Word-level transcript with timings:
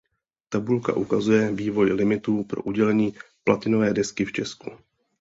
Tabulka 0.49 0.93
ukazuje 0.95 1.51
vývoj 1.51 1.91
limitů 1.91 2.43
pro 2.43 2.61
udělení 2.61 3.13
platinové 3.43 3.93
desky 3.93 4.25
v 4.25 4.31
Česku. 4.31 4.69